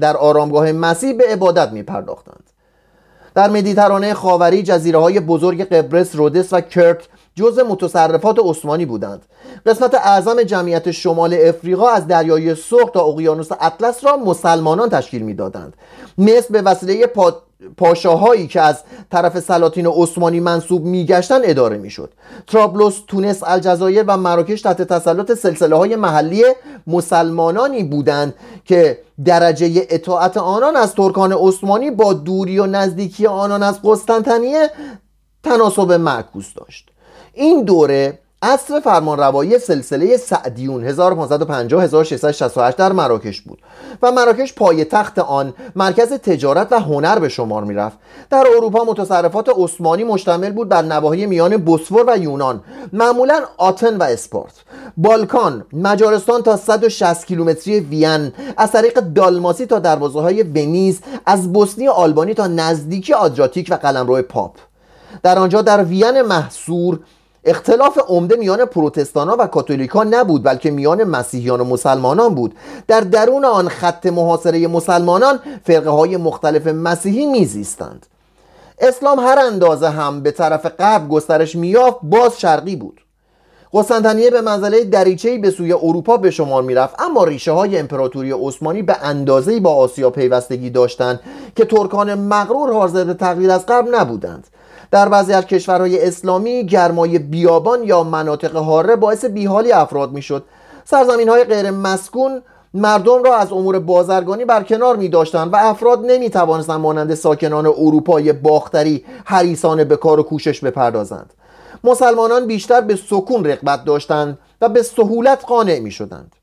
[0.00, 2.44] در آرامگاه مسیح به عبادت می پرداختند.
[3.34, 6.98] در مدیترانه خاوری جزیره های بزرگ قبرس، رودس و کرت
[7.36, 9.22] جزء متصرفات عثمانی بودند.
[9.66, 15.76] قسمت اعظم جمعیت شمال افریقا از دریای سرخ تا اقیانوس اطلس را مسلمانان تشکیل می‌دادند.
[16.18, 17.42] مصر به وسیله پا...
[17.76, 22.12] پاشاهایی که از طرف سلاطین عثمانی منصوب میگشتند اداره می‌شد.
[22.46, 26.44] ترابلوس تونس الجزایر و مراکش تحت تسلط سلسله های محلی
[26.86, 33.78] مسلمانانی بودند که درجه اطاعت آنان از ترکان عثمانی با دوری و نزدیکی آنان از
[33.84, 34.70] قسطنطنیه
[35.42, 36.90] تناسب معکوس داشت.
[37.38, 43.58] این دوره عصر فرمانروایی سلسله سعدیون 1550 1668 در مراکش بود
[44.02, 47.98] و مراکش پای تخت آن مرکز تجارت و هنر به شمار می رفت
[48.30, 52.60] در اروپا متصرفات عثمانی مشتمل بود بر نواحی میان بوسفور و یونان
[52.92, 54.54] معمولا آتن و اسپارت.
[54.96, 61.88] بالکان مجارستان تا 160 کیلومتری وین از طریق دالماسی تا دروازه های ونیز از بوسنی
[61.88, 64.52] آلبانی تا نزدیکی آدریاتیک و قلمرو پاپ.
[65.22, 67.00] در آنجا در وین محصور
[67.46, 72.54] اختلاف عمده میان پروتستانا و کاتولیکا نبود بلکه میان مسیحیان و مسلمانان بود.
[72.88, 78.06] در درون آن خط محاصره مسلمانان فرقه های مختلف مسیحی میزیستند.
[78.78, 83.00] اسلام هر اندازه هم به طرف غرب گسترش میافت باز شرقی بود.
[83.72, 88.82] قسطنطنیه به منزله دریچه‌ای به سوی اروپا به شمار می‌رفت اما ریشه های امپراتوری عثمانی
[88.82, 91.20] به اندازه‌ای با آسیا پیوستگی داشتند
[91.56, 94.46] که ترکان مغرور حاضر به تقلید از غرب نبودند.
[94.90, 100.44] در بعضی از کشورهای اسلامی گرمای بیابان یا مناطق حاره باعث بیحالی افراد می‌شد.
[100.84, 102.42] سرزمین های غیر مسکون
[102.74, 108.32] مردم را از امور بازرگانی برکنار می داشتند و افراد نمی توانستند مانند ساکنان اروپای
[108.32, 111.32] باختری حریسان به کار و کوشش بپردازند.
[111.84, 116.35] مسلمانان بیشتر به سکون رقبت داشتند و به سهولت قانع می شدند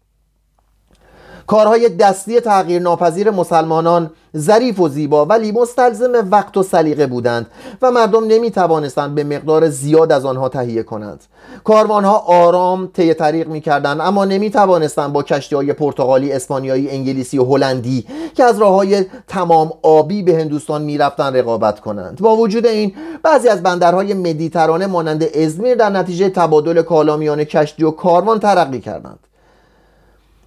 [1.48, 7.48] کارهای دستی تغییر ناپذیر مسلمانان ظریف و زیبا ولی مستلزم وقت و سلیقه بودند
[7.82, 11.24] و مردم نمی توانستند به مقدار زیاد از آنها تهیه کنند.
[11.64, 17.38] کاروانها آرام طی طریق می کردند اما نمی توانستند با کشتی های پرتغالی، اسپانیایی، انگلیسی
[17.38, 22.20] و هلندی که از راه های تمام آبی به هندوستان می رفتن رقابت کنند.
[22.22, 27.92] با وجود این بعضی از بندرهای مدیترانه مانند ازمیر در نتیجه تبادل کالامیان کشتی و
[27.92, 29.20] کاروان ترقی کردند.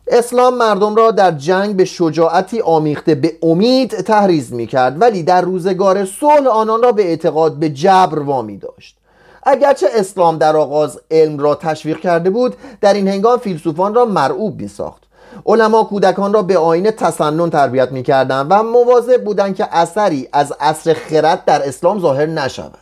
[0.09, 5.41] اسلام مردم را در جنگ به شجاعتی آمیخته به امید تحریز می کرد ولی در
[5.41, 8.97] روزگار صلح آنان را به اعتقاد به جبر وامی داشت.
[9.43, 14.61] اگرچه اسلام در آغاز علم را تشویق کرده بود در این هنگام فیلسوفان را مرعوب
[14.61, 15.03] می ساخت
[15.47, 20.53] علما کودکان را به آین تسنن تربیت می کردن و مواظب بودند که اثری از
[20.61, 22.79] اصر خرد در اسلام ظاهر نشود.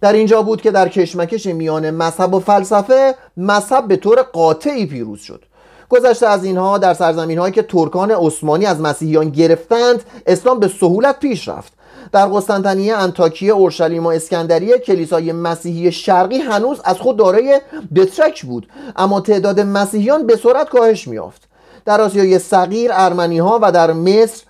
[0.00, 5.20] در اینجا بود که در کشمکش میان مذهب و فلسفه مذهب به طور قاطعی پیروز
[5.20, 5.42] شد.
[5.88, 11.18] گذشته از اینها در سرزمین هایی که ترکان عثمانی از مسیحیان گرفتند اسلام به سهولت
[11.18, 11.72] پیش رفت.
[12.12, 17.60] در قسطنطنیه انتاکیه اورشلیم و اسکندریه کلیسای مسیحی شرقی هنوز از خود دارای
[17.94, 21.42] بترک بود اما تعداد مسیحیان به سرعت کاهش میافت
[21.84, 24.44] در آسیای صغیر ارمنی ها و در مصر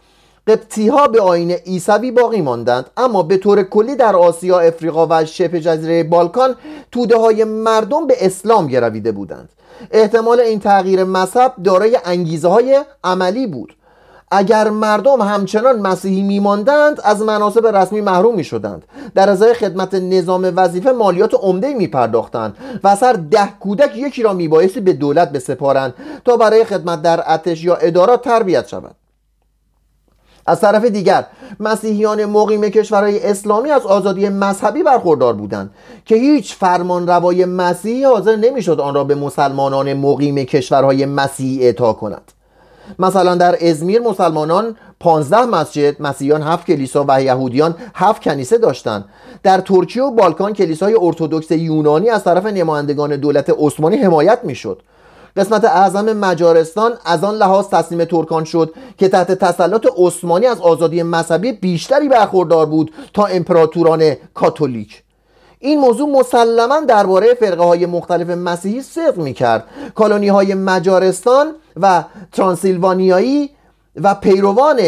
[0.47, 2.91] قبطی ها به آین عیسوی باقی ماندند.
[2.97, 6.57] اما به طور کلی در آسیا افریقا و شبه جزیره بالکان
[6.93, 9.49] توده های مردم به اسلام گرویده بودند.
[9.91, 13.77] احتمال این تغییر مذهب دارای انگیزه های عملی بود.
[14.31, 18.85] اگر مردم همچنان مسیحی میماندند از مناسب رسمی محروم می شدند
[19.15, 24.33] در ازای خدمت نظام وظیفه مالیات عمده می پرداختند و سر ده کودک یکی را
[24.33, 28.95] میبایستی به دولت بسپارند تا برای خدمت در اتش یا ادارات تربیت شود.
[30.47, 31.27] از طرف دیگر
[31.61, 35.71] مسیحیان مقیم کشورهای اسلامی از آزادی مذهبی برخوردار بودند
[36.05, 41.93] که هیچ فرمان روای مسیحی حاضر نمی‌شد آن را به مسلمانان مقیم کشورهای مسیحی اعطا
[41.93, 42.33] کند.
[42.99, 49.05] مثلا در ازمیر مسلمانان 15 مسجد مسیحیان هفت کلیسا و یهودیان هفت کنیسه داشتند.
[49.43, 54.83] در ترکیه و بالکان کلیسای ارتودکس یونانی از طرف نمایندگان دولت عثمانی حمایت می‌شد.
[55.37, 61.03] قسمت اعظم مجارستان از آن لحاظ تسلیم ترکان شد که تحت تسلط عثمانی از آزادی
[61.03, 65.03] مذهبی بیشتری برخوردار بود تا امپراتوران کاتولیک.
[65.59, 72.05] این موضوع مسلما درباره فرقه های مختلف مسیحی صدق می کرد کالونی های مجارستان و
[72.33, 73.51] ترانسیلوانیایی
[73.97, 74.81] و پیروان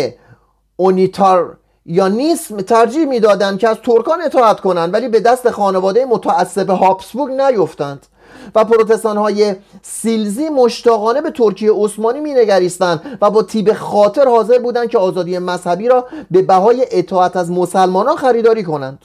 [0.76, 1.56] اونیتار
[1.86, 7.32] یا نیسم ترجیح می‌دادند که از ترکان اطاعت کنند ولی به دست خانواده متعصب هابسبورگ
[7.32, 8.06] نیفتند.
[8.54, 14.88] و پروتستان های سیلزی مشتاقانه به ترکیه عثمانی مینگریستند و با تیب خاطر حاضر بودند
[14.88, 18.98] که آزادی مذهبی را به بهای اطاعت از مسلمانان خریداری کنند.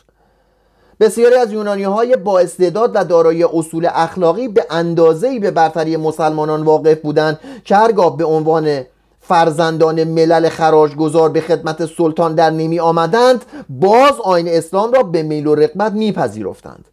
[0.99, 6.63] بسیاری از یونانی های با استعداد و دارای اصول اخلاقی به اندازه‌ای به برتری مسلمانان
[6.63, 8.83] واقف بودند که هرگاه به عنوان
[9.21, 15.47] فرزندان ملل خراجگذار به خدمت سلطان در نمی آمدند باز آین اسلام را به میل
[15.47, 16.85] و رقبت میپذیرفتند.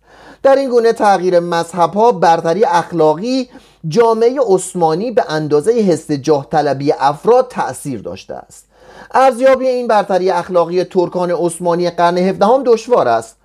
[0.42, 3.48] در این گونه تغییر مذهب ها برتری اخلاقی
[3.88, 8.66] جامعه عثمانی به اندازه حس جاه طلبی افراد تأثیر داشته است.
[9.14, 13.36] ارزیابی این برتری اخلاقی ترکان عثمانی قرن 17 دشوار است.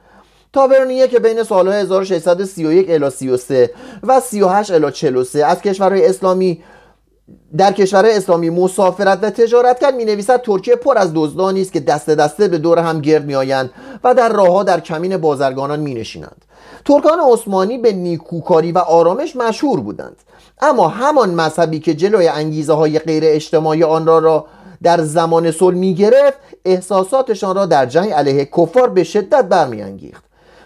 [0.54, 3.72] تاورنیه که بین سالهای 1631 الی 33
[4.04, 6.64] و 38 الی 43 از کشورهای اسلامی
[7.58, 9.96] در کشور اسلامی مسافرت و تجارت کرد.
[9.96, 13.36] می نویسد ترکیه پر از دزدانی است که دست دسته به دور هم گرد می
[13.36, 13.72] آیند
[14.04, 16.46] و در راهها در کمین بازرگانان می نشینند
[16.86, 20.16] ترکان عثمانی به نیکوکاری و آرامش مشهور بودند.
[20.62, 24.46] اما همان مذهبی که جلوی انگیزه های غیر اجتماعی آن را, را
[24.84, 30.24] در زمان صلح می گرفت احساساتشان را در جنگ علیه کفار به شدت برمیانگیخت.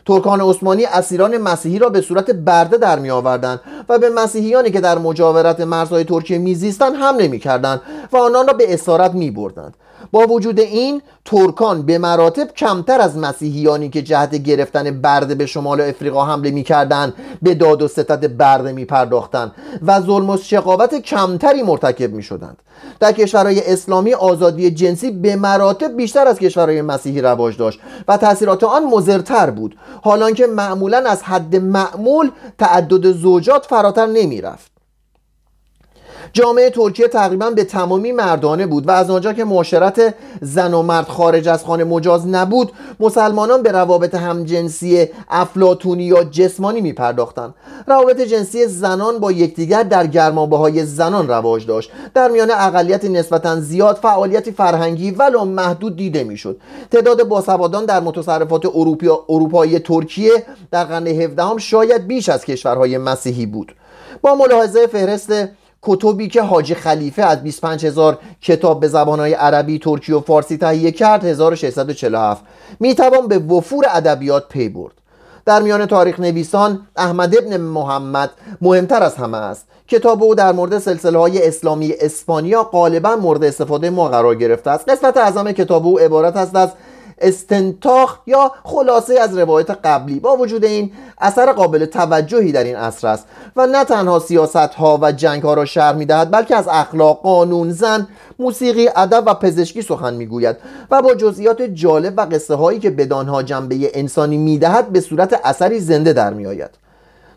[0.07, 4.81] ترکان عثمانی اسیران مسیحی را به صورت برده در می آوردند و به مسیحیانی که
[4.81, 9.73] در مجاورت مرزهای ترکیه میزیستند حمله می‌کردند و آنان را به اسارت می بردند.
[10.11, 15.81] با وجود این ترکان به مراتب کمتر از مسیحیانی که جهت گرفتن برده به شمال
[15.81, 19.51] افریقا حمله می‌کردند به داد و ستد برده میپرداختند
[19.85, 22.57] و ظلم و شقاوت کمتری مرتکب می‌شدند.
[22.99, 28.63] در کشورهای اسلامی آزادی جنسی به مراتب بیشتر از کشورهای مسیحی رواج داشت و تاثیرات
[28.63, 29.77] آن مضرتر بود.
[30.01, 34.76] حالانکه معمولا از حد معمول تعدد زوجات فراتر نمی‌رفت.
[36.33, 41.07] جامعه ترکیه تقریبا به تمامی مردانه بود و از آنجا که معاشرت زن و مرد
[41.07, 47.53] خارج از خانه مجاز نبود مسلمانان به روابط همجنسی افلاتونی یا جسمانی می پرداختند
[47.87, 51.91] روابط جنسی زنان با یکدیگر در گرمابه های زنان رواج داشت.
[52.13, 56.57] در میان اقلیت نسبتا زیاد فعالیتی فرهنگی ولو محدود دیده می‌شد.
[56.91, 58.65] تعداد باسوادان در متصرفات
[59.29, 60.31] اروپایی ترکیه
[60.71, 63.75] در قرن 17 شاید بیش از کشورهای مسیحی بود.
[64.21, 65.33] با ملاحظه فهرست
[65.81, 70.91] کتبی که حاجی خلیفه از 25 هزار کتاب به زبانهای عربی، ترکی و فارسی تهیه
[70.91, 72.43] کرد 1647
[72.79, 74.93] می‌توان به وفور ادبیات پی برد.
[75.45, 78.29] در میان تاریخ نویسان احمد ابن محمد
[78.61, 79.65] مهمتر از همه است.
[79.87, 84.89] کتاب او در مورد سلسله های اسلامی اسپانیا غالبا مورد استفاده ما قرار گرفته است.
[84.89, 86.69] قسمت اعظم کتاب او عبارت است از
[87.19, 93.07] استنتاخ یا خلاصه از روایت قبلی با وجود این اثر قابل توجهی در این اصر
[93.07, 93.25] است
[93.55, 97.21] و نه تنها سیاست ها و جنگ ها را شرح می دهد بلکه از اخلاق
[97.21, 98.07] قانون زن
[98.39, 100.55] موسیقی ادب و پزشکی سخن می‌گوید
[100.91, 105.79] و با جزئیات جالب و قصه هایی که بدانها جنبه انسانی می‌دهد به صورت اثری
[105.79, 106.69] زنده در میآید.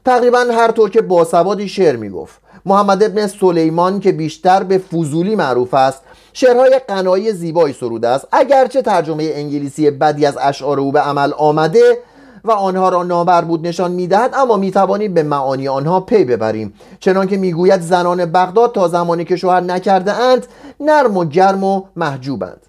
[0.04, 5.74] تقریبا هر طور که باسوادی شعر می‌گفت محمد ابن سلیمان که بیشتر به فضولی معروف
[5.74, 8.26] است شعرهای قنایی زیبایی سروده است.
[8.32, 11.98] اگرچه ترجمه انگلیسی بدی از اشعار او به عمل آمده
[12.44, 16.74] و آنها را نامربوط نشان می‌دهد اما می‌توانیم به معانی آنها پی ببریم.
[17.00, 20.46] چنانکه می‌گوید زنان بغداد تا زمانی که شوهر نکرده اند
[20.80, 22.66] نرم و گرم و محجوبند.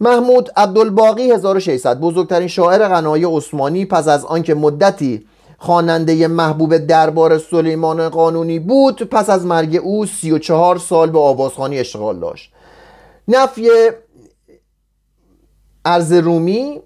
[0.00, 5.26] محمود عبدالباقی 1600 بزرگترین شاعر غنای عثمانی پس از آنکه مدتی
[5.58, 12.18] خواننده محبوب دربار سلیمان قانونی بود پس از مرگ او 34 سال به آوازخانی اشتغال
[12.18, 12.52] داشت.
[13.30, 13.70] نفی
[15.84, 16.80] ارز رومی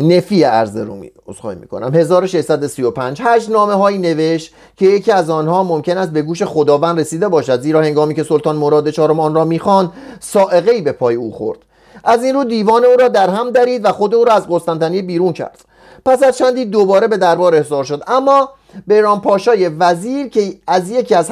[0.00, 1.10] نفی ارز رومی
[1.44, 1.94] می می‌کنم.
[1.94, 7.28] 1635 هشت نامه هایی نوشت که یکی از آنها ممکن است به گوش خداوند رسیده
[7.28, 11.32] باشد زیرا هنگامی که سلطان مراد چهارم آن را می‌خوان سائقه ای به پای او
[11.32, 11.58] خورد.
[12.04, 15.02] از این رو دیوان او را در هم درید و خود او را از قسطنطنیه
[15.02, 15.64] بیرون کرد.
[16.04, 18.02] پس از چندی دوباره به دربار احضار شد.
[18.06, 18.48] اما
[18.86, 21.30] بیران پاشای وزیر که از یکی از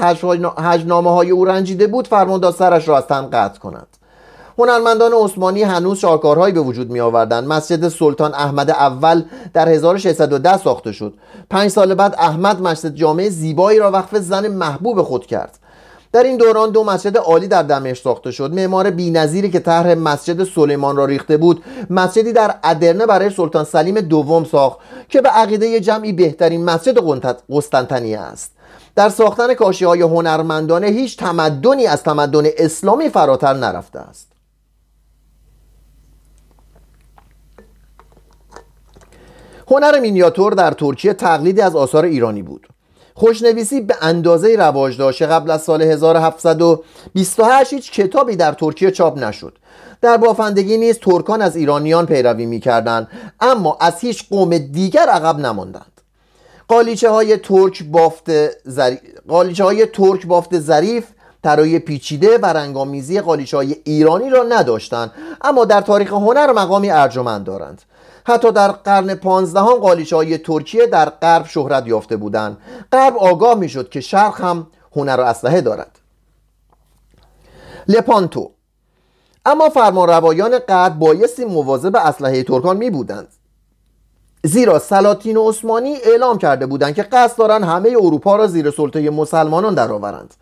[0.59, 3.87] هجنامه های او رنجیده بود فرمان سرش را از تن قطع کند
[4.59, 10.93] هنرمندان عثمانی هنوز شاهکارهایی به وجود می آوردند مسجد سلطان احمد اول در 1610 ساخته
[10.93, 11.15] شد.
[11.51, 15.59] پنج سال بعد احمد مسجد جامعه زیبایی را وقف زن محبوب خود کرد.
[16.13, 18.55] در این دوران دو مسجد عالی در دمشق ساخته شد.
[18.55, 24.01] معمار بی‌نظیری که طرح مسجد سلیمان را ریخته بود مسجدی در ادرنه برای سلطان سلیم
[24.01, 26.99] دوم ساخت که به عقیده جمعی بهترین مسجد
[27.51, 28.51] قسطنطنیه است.
[28.97, 34.34] در ساختن کاشی های هنرمندانه هیچ تمدنی از تمدن اسلامی فراتر نرفته است.
[39.71, 42.69] هنر مینیاتور در ترکیه تقلیدی از آثار ایرانی بود.
[43.15, 49.59] خوشنویسی به اندازه رواج داشت قبل از سال 1728 هیچ کتابی در ترکیه چاپ نشد.
[50.01, 53.09] در بافندگی نیز ترکان از ایرانیان پیروی می‌کردند
[53.41, 56.01] اما از هیچ قوم دیگر عقب نماندند.
[56.69, 58.31] قالیچه های ترک بافت
[58.69, 58.99] زری...
[59.29, 61.07] قالیچه های ترک بافت ظریف
[61.45, 67.45] طراحی پیچیده و رنگامیزی قالیچه های ایرانی را نداشتند اما در تاریخ هنر مقامی ارجمند
[67.45, 67.83] دارند.
[68.25, 72.59] حتی در قرن پانزدهم قالیچه های ترکیه در غرب شهرت یافته بودند.
[72.93, 75.99] غرب آگاه می‌شد که شرق هم هنر و اسلحه دارد.
[77.89, 78.51] لپانتو.
[79.47, 83.29] اما فرمانروایان غرب بایستی مواظب اسلحه ترکان می بودند
[84.45, 89.75] زیرا سلاطین عثمانی اعلام کرده بودند که قصد دارند همه اروپا را زیر سلطه مسلمانان
[89.75, 90.35] درآورند.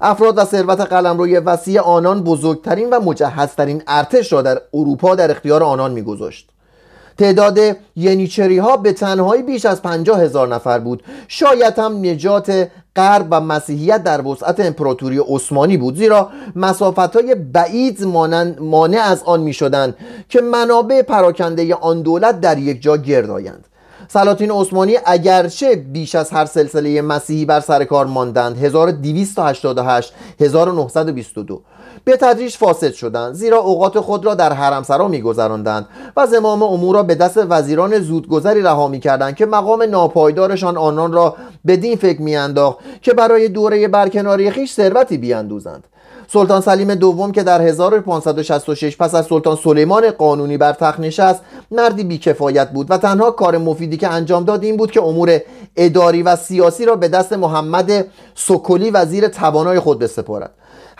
[0.00, 5.62] افراد و ثروت قلمروی وسیع آنان بزرگترین و مجهزترین ارتش را در اروپا در اختیار
[5.62, 6.50] آنان میگذاشت.
[7.20, 7.58] تعداد
[7.96, 11.02] ینیچری ها به تنهایی بیش از پنجاه هزار نفر بود.
[11.28, 15.96] شاید هم نجات غرب و مسیحیت در وسعت امپراتوری عثمانی بود.
[15.96, 18.04] زیرا مسافت های بعید
[18.60, 19.96] مانع از آن می شدند
[20.28, 23.66] که منابع پراکنده آن دولت در یک جا گرد آیند.
[24.08, 31.62] سلاطین عثمانی اگرچه بیش از هر سلسله مسیحی بر سر کار ماندند 1288 1922
[32.04, 35.86] به تدریج فاسد شدند زیرا اوقات خود را در حرمسرا میگذراندند
[36.16, 41.36] و زمام امور را به دست وزیران زودگذری رها می‌کردند که مقام ناپایدارشان آنان را
[41.64, 45.84] به دین فکر میانداخت که برای دوره برکناری خیش ثروتی بیاندوزند.
[46.32, 52.04] سلطان سلیم دوم که در 1566 پس از سلطان سلیمان قانونی بر تخت نشست مردی
[52.04, 55.40] بیکفایت بود و تنها کار مفیدی که انجام داد این بود که امور
[55.76, 60.50] اداری و سیاسی را به دست محمد سکولی وزیر توانای خود بسپارد.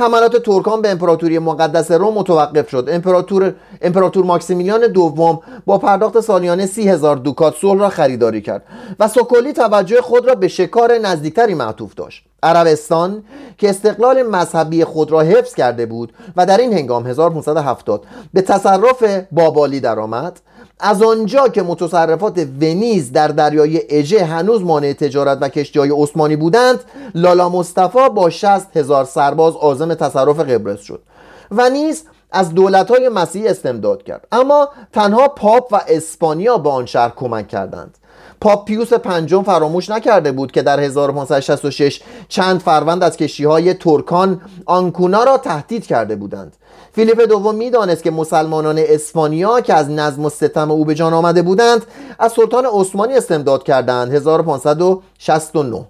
[0.00, 2.88] حملات ترکان به امپراتوری مقدس روم متوقف شد.
[2.92, 8.62] امپراتور امپراتور ماکسیمیلیان دوم با پرداخت سالیانه سی هزار دوکات صلح را خریداری کرد
[9.00, 12.24] و سوکولی توجه خود را به شکار نزدیکتری معطوف داشت.
[12.42, 13.22] عربستان
[13.58, 18.02] که استقلال مذهبی خود را حفظ کرده بود و در این هنگام 1570
[18.34, 20.40] به تصرف بابالی درآمد
[20.80, 26.80] از آنجا که متصرفات ونیز در دریای اژه هنوز مانع تجارت و کشتیهای عثمانی بودند
[27.14, 31.02] لالا مصطفی با 60 هزار سرباز عازم تصرف قبرس شد
[31.50, 34.26] و نیز از دولتهای مسیحی استمداد کرد.
[34.32, 37.98] اما تنها پاپ و اسپانیا به آن شهر کمک کردند.
[38.40, 44.40] پاپ پیوس پنجم فراموش نکرده بود که در 1566 چند فروند از کشتی های ترکان
[44.66, 46.56] آنکونا را تهدید کرده بودند.
[46.92, 51.42] فیلیپ دوم می‌دانست که مسلمانان اسپانیا که از نظم و ستم او به جان آمده
[51.42, 51.86] بودند
[52.18, 54.14] از سلطان عثمانی استمداد کردند.
[54.14, 55.86] 1569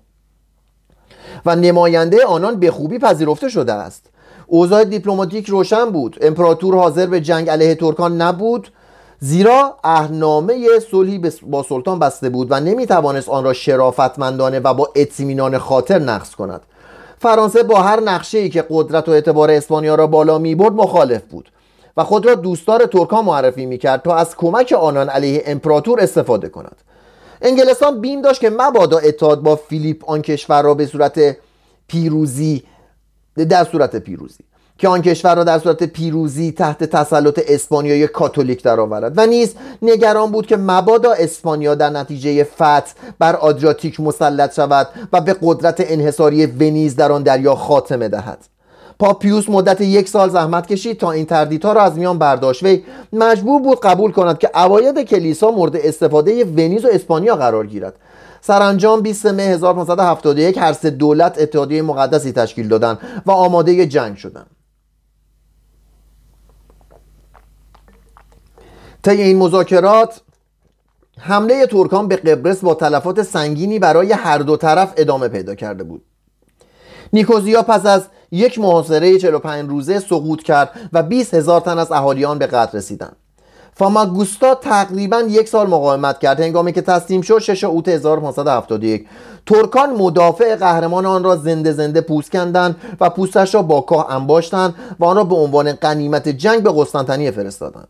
[1.47, 4.07] و نماینده آنان به خوبی پذیرفته شده است.
[4.47, 6.19] اوضاع دیپلماتیک روشن بود.
[6.21, 8.69] امپراتور حاضر به جنگ علیه ترکان نبود.
[9.23, 15.59] زیرا اهنامه صلحی با سلطان بسته بود و نمی‌توانست آن را شرافتمندانه و با اطمینان
[15.59, 16.61] خاطر نقض کند.
[17.19, 21.51] فرانسه با هر نقشه که قدرت و اعتبار اسپانیا را بالا می برد مخالف بود
[21.97, 26.49] و خود را دوستدار ترکان معرفی می کرد تا از کمک آنان علیه امپراتور استفاده
[26.49, 26.77] کند.
[27.43, 31.37] انگلستان بیم داشت که مبادا اتحاد با فیلیپ آن کشور را به صورت
[31.87, 32.63] پیروزی
[33.49, 34.45] در صورت پیروزی.
[34.81, 39.13] که آن کشور را در صورت پیروزی تحت تسلط اسپانیای کاتولیک درآورد.
[39.17, 45.21] و نیز نگران بود که مبادا اسپانیا در نتیجه فتح بر آدریاتیک مسلط شود و
[45.21, 48.39] به قدرت انحصاری ونیز در آن دریا خاتمه دهد.
[48.99, 52.63] پاپیوس مدت یک سال زحمت کشید تا این تردیدها را از میان برداشت.
[52.63, 57.95] وی مجبور بود قبول کند که اواید کلیسا مورد استفاده ونیز و اسپانیا قرار گیرد.
[58.41, 64.60] سرانجام 20 مه 1571 هر سه دولت اتحادیه مقدسی تشکیل دادند و آماده جنگ شدند.
[69.03, 70.21] طی این مذاکرات
[71.19, 76.03] حمله ترکان به قبرس با تلفات سنگینی برای هر دو طرف ادامه پیدا کرده بود.
[77.13, 82.39] نیکوزیا پس از یک محاصره 45 روزه سقوط کرد و 20 هزار تن از اهالیان
[82.39, 83.17] به قتل رسیدند.
[83.75, 86.41] فاماگوستا تقریبا یک سال مقاومت کرد.
[86.41, 89.07] هنگامی که تسلیم شد 6 اوت 1571
[89.47, 94.75] ترکان مدافع قهرمان آن را زنده زنده پوست کندند و پوستش را با کاه انباشتند
[94.99, 97.89] و آن را به عنوان قنیمت جنگ به قسطنطنیه فرستادند.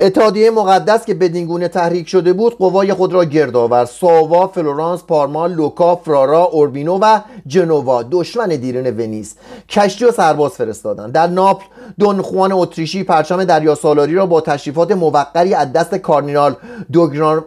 [0.00, 3.86] اتحادیه مقدس که بدینگونه تحریک شده بود قوای خود را گرد آورد.
[3.86, 9.34] ساوا فلورانس پارما لوکا فرارا اوربینو و جنوا دشمن دیرین ونیز.
[9.68, 11.12] کشتی و سرباز فرستادند.
[11.12, 11.64] در ناپل
[11.98, 16.56] دون خوان اتریشی پرچم دریا سالاری را با تشریفات موقری از دست کارنیال
[16.92, 17.44] دوگران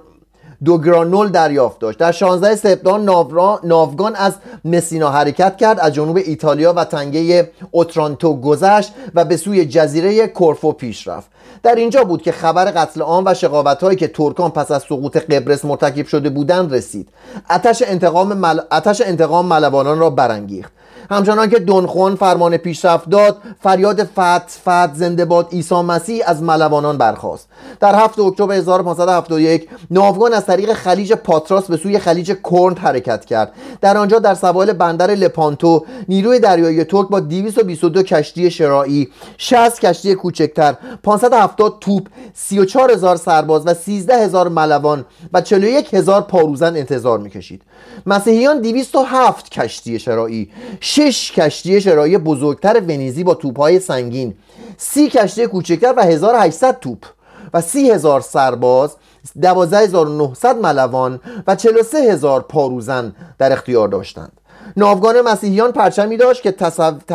[0.65, 1.99] دوگرانول دریافت داشت.
[1.99, 4.33] در 16 سپتامبر ناوگان از
[4.65, 10.71] مسینا حرکت کرد از جنوب ایتالیا و تنگه اوترانتو گذشت و به سوی جزیره کورفو
[10.71, 11.29] پیش رفت.
[11.63, 15.17] در اینجا بود که خبر قتل عام و شقاوت هایی که ترکان پس از سقوط
[15.17, 17.09] قبرس مرتکب شده بودند رسید.
[17.49, 18.59] آتش انتقام, مل...
[19.05, 20.76] انتقام ملوانان را برانگیخت.
[21.09, 26.97] همچنان که دونخون فرمان پیشرفت داد فریاد فت فت زنده باد عیسی مسیح از ملوانان
[26.97, 27.47] برخاست.
[27.79, 33.51] در 7 اکتبر 1571 ناوگان از طریق خلیج پاتراس به سوی خلیج کورنت حرکت کرد.
[33.81, 40.15] در آنجا در سواحل بندر لپانتو نیروی دریایی ترک با 222 کشتی شراعی 60 کشتی
[40.15, 47.19] کوچکتر 570 توپ 34 هزار سرباز و 13 هزار ملوان و 41 هزار پاروزن انتظار
[47.19, 47.61] می‌کشید.
[48.05, 50.49] مسیحیان 207 کشتی شراعی
[50.97, 54.35] شش کشتی شرایی بزرگتر ونیزی با توپهای سنگین
[54.77, 57.05] سی کشتی کوچکتر و 1800 توپ
[57.53, 58.95] و سی هزار سرباز
[59.41, 64.31] 12900 ملوان و 43 هزار پاروزن در اختیار داشتند.
[64.77, 66.55] ناوگان مسیحیان پرچمی داشت که,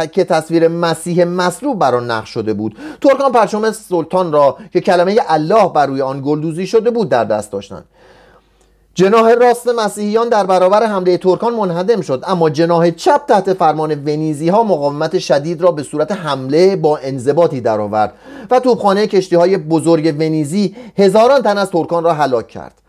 [0.06, 2.76] که تصویر مسیح مصلوب بر آن نقش شده بود.
[3.00, 7.52] ترکان پرچم سلطان را که کلمه الله بر روی آن گلدوزی شده بود در دست
[7.52, 7.84] داشتند.
[8.94, 14.48] جناح راست مسیحیان در برابر حمله ترکان منهدم شد اما جناح چپ تحت فرمان ونیزی
[14.48, 18.12] ها مقاومت شدید را به صورت حمله با انضباطی درآورد
[18.50, 22.81] و توپخانه کشتی های بزرگ ونیزی هزاران تن از ترکان را هلاک کرد.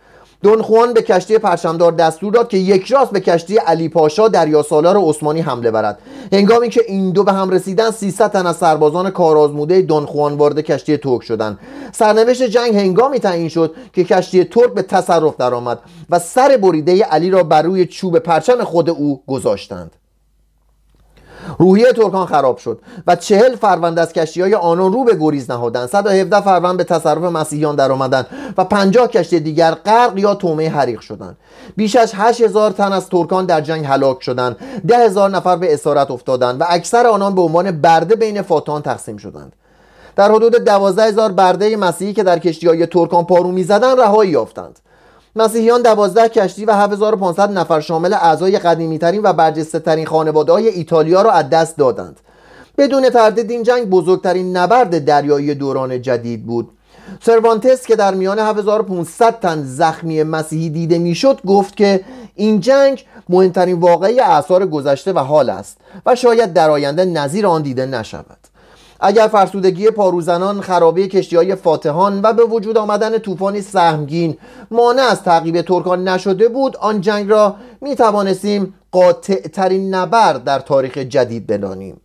[0.43, 4.63] دون خوان به کشتی پرچمدار دستور داد که یک راست به کشتی علی پاشا دریا
[4.63, 5.99] سالار عثمانی حمله برد.
[6.31, 10.59] هنگامی که این دو به هم رسیدن 300 تن از سربازان کارآزموده دون خوان وارد
[10.59, 11.59] کشتی ترک شدند.
[11.91, 15.79] سرنوشت جنگ هنگامی تعیین شد که کشتی ترک به تصرف درآمد
[16.09, 19.91] و سر بریده علی را بر روی چوب پرچم خود او گذاشتند.
[21.59, 25.89] روحیه ترکان خراب شد و چهل فروند از کشتی های آنان رو به گریز نهادند.
[25.89, 28.27] 117 فروند به تصرف مسیحیان در آمدند
[28.57, 31.37] و 50 کشتی دیگر غرق یا تومه حریق شدند.
[31.75, 34.55] بیش از 8000 تن از ترکان در جنگ هلاک شدند.
[34.87, 39.53] 10000 نفر به اسارت افتادند و اکثر آنان به عنوان برده بین فاتحان تقسیم شدند.
[40.15, 44.79] در حدود 12000 برده مسیحی که در کشتی های ترکان پارو می‌زدند رهایی یافتند.
[45.35, 50.67] مسیحیان دوازده کشتی و 7500 نفر شامل اعضای قدیمی ترین و برجسته ترین خانواده های
[50.67, 52.19] ایتالیا را از دست دادند.
[52.77, 56.69] بدون تردید این جنگ بزرگترین نبرد دریایی دوران جدید بود.
[57.21, 62.05] سروانتس که در میان 7500 تن زخمی مسیحی دیده می‌شد گفت که
[62.35, 67.61] این جنگ مهمترین واقعی اعثار گذشته و حال است و شاید در آینده نظیر آن
[67.61, 68.52] دیده نشود.
[69.05, 74.37] اگر فرسودگی پاروزنان خرابه کشتی های فاتحان و به وجود آمدن طوفانی سهمگین
[74.71, 80.59] مانع از تعقیب ترکان نشده بود آن جنگ را می توانستیم قاطع ترین نبرد در
[80.59, 82.01] تاریخ جدید بدانیم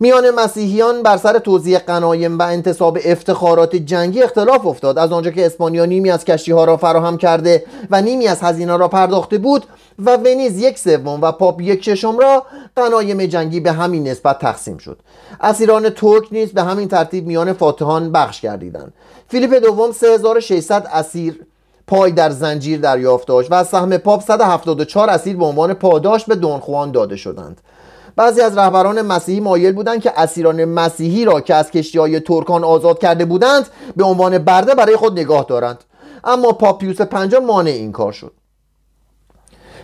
[0.00, 4.98] میان مسیحیان بر سر توزیع قنایم و انتصاب افتخارات جنگی اختلاف افتاد.
[4.98, 8.76] از آنجا که اسپانیا نیمی از کشتی ها را فراهم کرده و نیمی از هزینه
[8.76, 9.64] را پرداخته بود
[9.98, 12.42] و ونیز یک سوم و پاپ یک ششم را
[12.76, 14.98] غنایم جنگی به همین نسبت تقسیم شد.
[15.40, 18.92] اسیران ترک نیز به همین ترتیب میان فاتحان بخش گردیدند.
[19.28, 21.40] فیلیپ دوم 3600 اسیر
[21.86, 26.34] پای در زنجیر دریافت داشت و از سهم پاپ 174 اسیر به عنوان پاداش به
[26.34, 27.60] دون خوان داده شدند.
[28.16, 32.64] بعضی از رهبران مسیحی مایل بودند که اسیران مسیحی را که از کشتی های ترکان
[32.64, 35.84] آزاد کرده بودند به عنوان برده برای خود نگاه دارند.
[36.24, 38.32] اما پاپیوس پنجم مانع این کار شد.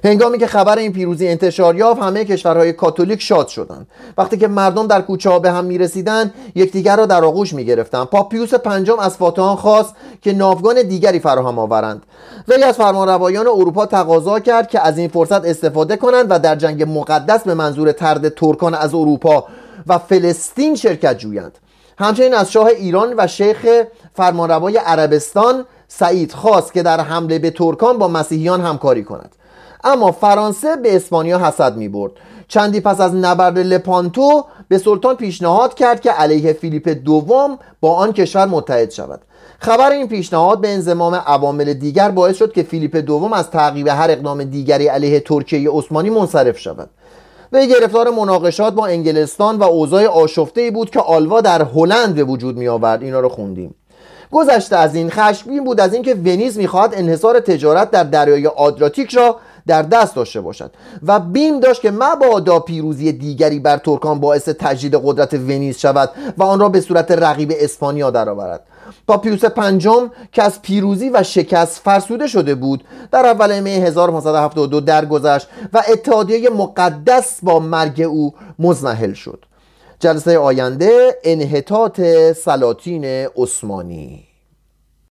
[0.05, 3.87] هنگامی که خبر این پیروزی انتشار یافت همه کشورهای کاتولیک شاد شدند.
[4.19, 7.65] وقتی که مردم در کوچه ها به هم می رسیدند یکدیگر را در آغوش می
[7.65, 12.03] گرفتند پاپیوس پنجم از فاتحان خواست که ناوگان دیگری فراهم آورند.
[12.49, 16.99] وی از فرمانروایان اروپا تقاضا کرد که از این فرصت استفاده کنند و در جنگ
[16.99, 19.45] مقدس به منظور ترد ترکان از اروپا
[19.87, 21.59] و فلسطین شرکت جویند.
[21.99, 23.67] همچنین از شاه ایران و شیخ
[24.15, 29.35] فرمانروای عربستان سعید خواست که در حمله به ترکان با مسیحیان همکاری کند.
[29.85, 32.13] اما فرانسه به اسپانیا حسد می برد
[32.49, 38.13] چندی پس از نبرد لپانتو به سلطان پیشنهاد کرد که علیه فیلیپ دوم با آن
[38.13, 39.21] کشور متحد شود.
[39.59, 44.11] خبر این پیشنهاد به انضمام عوامل دیگر باعث شد که فیلیپ دوم از تعقیب هر
[44.11, 46.91] اقدام دیگری علیه ترکیه عثمانی منصرف شود.
[47.53, 52.57] وی گرفتار مناقشات با انگلستان و اوضاع آشفته بود که آلوا در هلند به وجود
[52.57, 53.75] می آورد اینا رو خوندیم.
[54.33, 59.37] گذشته از این خشمگین بود از اینکه ونیز می‌خواهد انحصار تجارت در دریای آدراتیک را
[59.67, 60.71] در دست داشته باشد.
[61.07, 66.43] و بیم داشت که مبادا پیروزی دیگری بر ترکان باعث تجدید قدرت ونیز شود و
[66.43, 68.61] آن را به صورت رقیب اسپانیا درآورد.
[69.07, 75.49] پاپیوس پنجم که از پیروزی و شکست فرسوده شده بود در اول می 1572 درگذشت
[75.73, 79.45] و اتحادیه مقدس با مرگ او مزمحل شد.
[80.01, 82.01] جلسه آینده انحطاط
[82.33, 83.05] سلاطین
[83.37, 84.32] عثمانی.